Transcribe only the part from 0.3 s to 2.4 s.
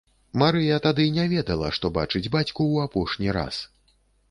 Марыя тады не ведала, што бачыць